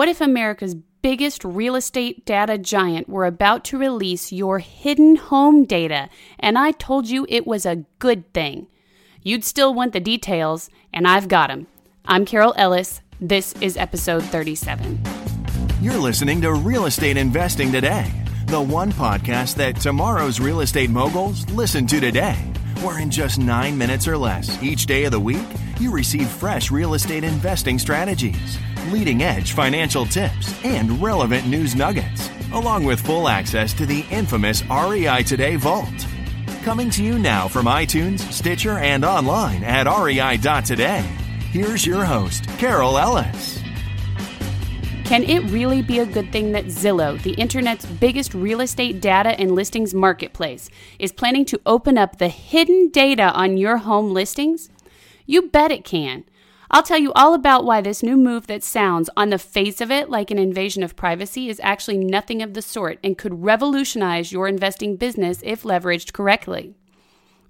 [0.00, 5.66] What if America's biggest real estate data giant were about to release your hidden home
[5.66, 8.66] data and I told you it was a good thing?
[9.22, 11.66] You'd still want the details, and I've got them.
[12.06, 13.02] I'm Carol Ellis.
[13.20, 14.98] This is episode 37.
[15.82, 18.10] You're listening to Real Estate Investing Today,
[18.46, 22.36] the one podcast that tomorrow's real estate moguls listen to today,
[22.80, 25.46] where in just nine minutes or less each day of the week,
[25.78, 28.56] you receive fresh real estate investing strategies,
[28.92, 34.62] leading edge financial tips, and relevant news nuggets, along with full access to the infamous
[34.66, 36.06] REI Today Vault.
[36.62, 41.00] Coming to you now from iTunes, Stitcher, and online at rei.today.
[41.50, 43.60] Here's your host, Carol Ellis.
[45.04, 49.30] Can it really be a good thing that Zillow, the internet's biggest real estate data
[49.30, 54.68] and listings marketplace, is planning to open up the hidden data on your home listings?
[55.26, 56.22] You bet it can.
[56.72, 59.90] I'll tell you all about why this new move that sounds, on the face of
[59.90, 64.30] it, like an invasion of privacy is actually nothing of the sort and could revolutionize
[64.30, 66.76] your investing business if leveraged correctly.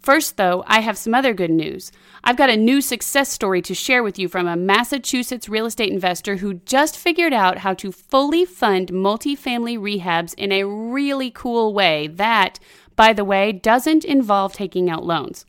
[0.00, 1.92] First, though, I have some other good news.
[2.24, 5.92] I've got a new success story to share with you from a Massachusetts real estate
[5.92, 11.74] investor who just figured out how to fully fund multifamily rehabs in a really cool
[11.74, 12.58] way that,
[12.96, 15.44] by the way, doesn't involve taking out loans.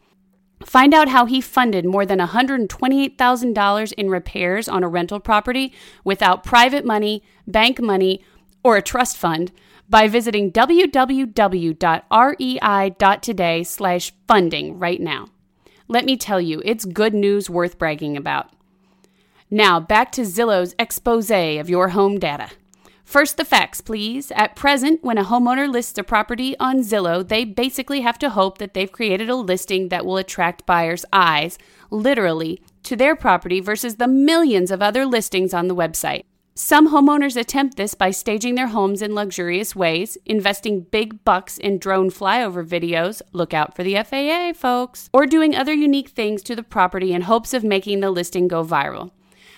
[0.65, 6.43] Find out how he funded more than $128,000 in repairs on a rental property without
[6.43, 8.23] private money, bank money,
[8.63, 9.51] or a trust fund
[9.89, 10.93] by visiting www.rei.today
[13.63, 15.27] slash funding right now.
[15.87, 18.49] Let me tell you, it's good news worth bragging about.
[19.49, 22.51] Now, back to Zillow's expose of your home data.
[23.03, 24.31] First, the facts, please.
[24.31, 28.57] At present, when a homeowner lists a property on Zillow, they basically have to hope
[28.59, 31.57] that they've created a listing that will attract buyers' eyes,
[31.89, 36.23] literally, to their property versus the millions of other listings on the website.
[36.53, 41.79] Some homeowners attempt this by staging their homes in luxurious ways, investing big bucks in
[41.79, 46.55] drone flyover videos, look out for the FAA, folks, or doing other unique things to
[46.55, 49.11] the property in hopes of making the listing go viral.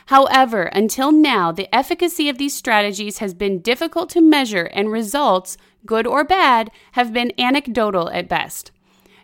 [0.07, 5.57] However, until now, the efficacy of these strategies has been difficult to measure, and results,
[5.85, 8.71] good or bad, have been anecdotal at best.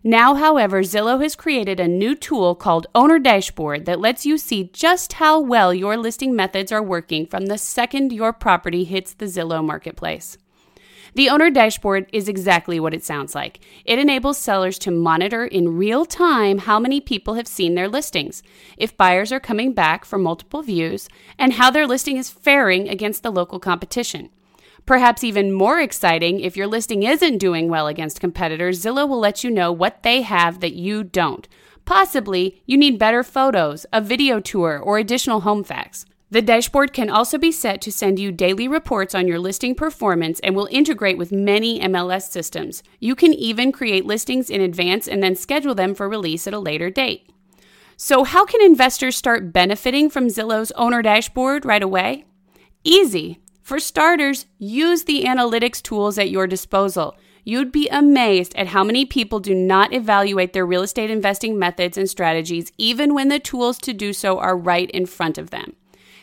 [0.04, 4.70] Now, however, Zillow has created a new tool called Owner Dashboard that lets you see
[4.72, 9.26] just how well your listing methods are working from the second your property hits the
[9.26, 10.38] Zillow marketplace.
[11.16, 13.60] The owner dashboard is exactly what it sounds like.
[13.86, 18.44] It enables sellers to monitor in real time how many people have seen their listings,
[18.78, 23.24] if buyers are coming back for multiple views, and how their listing is faring against
[23.24, 24.30] the local competition.
[24.86, 29.44] Perhaps even more exciting, if your listing isn't doing well against competitors, Zillow will let
[29.44, 31.48] you know what they have that you don't.
[31.86, 36.06] Possibly, you need better photos, a video tour, or additional home facts.
[36.32, 40.40] The dashboard can also be set to send you daily reports on your listing performance
[40.42, 42.84] and will integrate with many MLS systems.
[43.00, 46.60] You can even create listings in advance and then schedule them for release at a
[46.60, 47.32] later date.
[47.98, 52.26] So, how can investors start benefiting from Zillow's owner dashboard right away?
[52.84, 53.40] Easy.
[53.64, 57.18] For starters, use the analytics tools at your disposal.
[57.44, 61.98] You'd be amazed at how many people do not evaluate their real estate investing methods
[61.98, 65.76] and strategies, even when the tools to do so are right in front of them.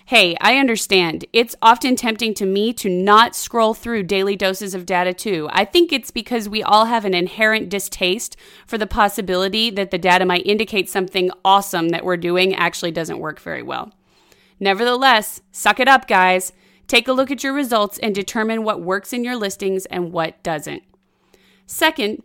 [0.08, 1.24] Hey, I understand.
[1.32, 5.48] It's often tempting to me to not scroll through daily doses of data too.
[5.50, 8.36] I think it's because we all have an inherent distaste
[8.68, 13.18] for the possibility that the data might indicate something awesome that we're doing actually doesn't
[13.18, 13.92] work very well.
[14.60, 16.52] Nevertheless, suck it up, guys.
[16.86, 20.40] Take a look at your results and determine what works in your listings and what
[20.44, 20.84] doesn't.
[21.66, 22.22] Second,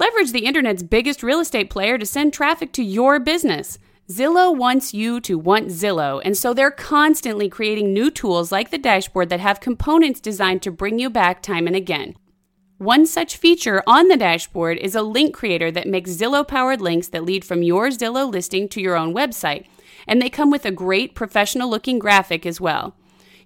[0.00, 3.78] leverage the internet's biggest real estate player to send traffic to your business.
[4.10, 8.78] Zillow wants you to want Zillow, and so they're constantly creating new tools like the
[8.78, 12.16] dashboard that have components designed to bring you back time and again.
[12.78, 17.06] One such feature on the dashboard is a link creator that makes Zillow powered links
[17.08, 19.66] that lead from your Zillow listing to your own website,
[20.08, 22.96] and they come with a great professional looking graphic as well.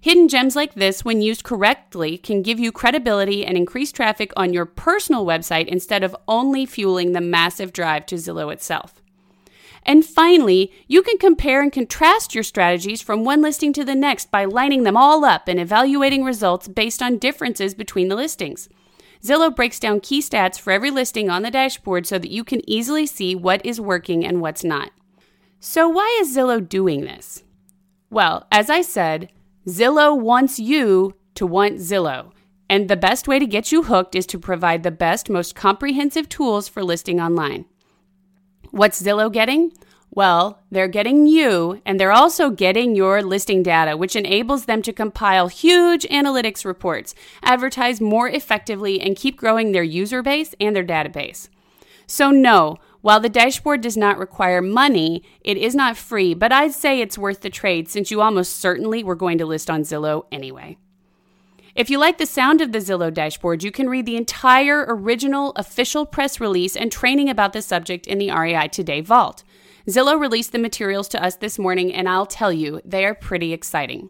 [0.01, 4.51] Hidden gems like this, when used correctly, can give you credibility and increase traffic on
[4.51, 9.03] your personal website instead of only fueling the massive drive to Zillow itself.
[9.85, 14.31] And finally, you can compare and contrast your strategies from one listing to the next
[14.31, 18.67] by lining them all up and evaluating results based on differences between the listings.
[19.23, 22.67] Zillow breaks down key stats for every listing on the dashboard so that you can
[22.69, 24.91] easily see what is working and what's not.
[25.59, 27.43] So, why is Zillow doing this?
[28.09, 29.29] Well, as I said,
[29.67, 32.31] Zillow wants you to want Zillow.
[32.69, 36.29] And the best way to get you hooked is to provide the best, most comprehensive
[36.29, 37.65] tools for listing online.
[38.75, 39.71] What's Zillow getting?
[40.11, 44.91] Well, they're getting you, and they're also getting your listing data, which enables them to
[44.91, 50.83] compile huge analytics reports, advertise more effectively, and keep growing their user base and their
[50.83, 51.47] database.
[52.05, 56.73] So, no, while the dashboard does not require money, it is not free, but I'd
[56.73, 60.25] say it's worth the trade since you almost certainly were going to list on Zillow
[60.33, 60.75] anyway.
[61.75, 65.51] If you like the sound of the Zillow dashboard, you can read the entire original
[65.57, 69.43] official press release and training about the subject in the REI Today Vault.
[69.85, 73.51] Zillow released the materials to us this morning, and I'll tell you, they are pretty
[73.51, 74.09] exciting.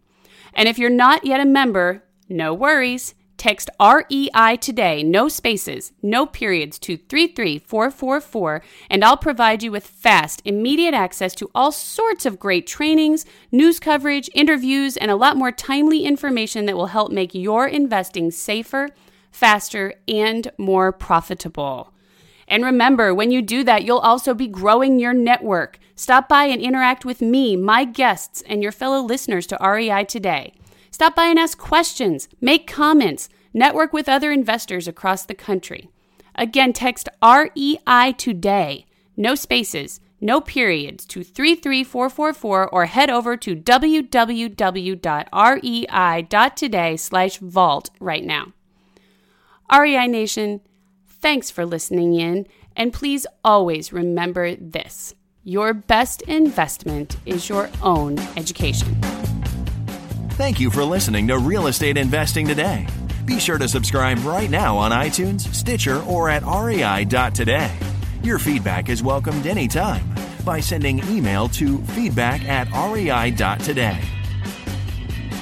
[0.53, 3.15] And if you're not yet a member, no worries.
[3.37, 10.41] Text REI today, no spaces, no periods, to 33444, and I'll provide you with fast,
[10.45, 15.51] immediate access to all sorts of great trainings, news coverage, interviews, and a lot more
[15.51, 18.89] timely information that will help make your investing safer,
[19.31, 21.93] faster, and more profitable.
[22.47, 25.79] And remember, when you do that, you'll also be growing your network.
[25.95, 30.53] Stop by and interact with me, my guests, and your fellow listeners to REI today.
[30.95, 35.89] Stop by and ask questions, make comments, network with other investors across the country.
[36.35, 38.85] Again, text REI today,
[39.17, 44.15] no spaces, no periods, to 33444 or head over to www.rei.today
[46.95, 48.53] slash vault right now.
[49.77, 50.61] REI Nation,
[51.05, 55.13] thanks for listening in, and please always remember this
[55.43, 58.97] your best investment is your own education.
[60.35, 62.85] Thank you for listening to Real Estate Investing Today.
[63.23, 67.73] Be sure to subscribe right now on iTunes, Stitcher, or at rei.today.
[68.21, 70.03] Your feedback is welcomed anytime
[70.43, 74.01] by sending email to feedback at rei.today.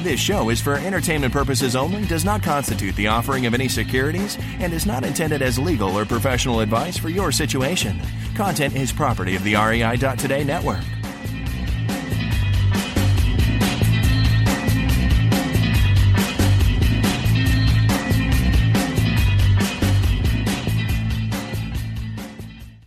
[0.04, 4.38] This show is for entertainment purposes only, does not constitute the offering of any securities,
[4.60, 8.00] and is not intended as legal or professional advice for your situation.
[8.36, 10.84] Content is property of the REI.today network.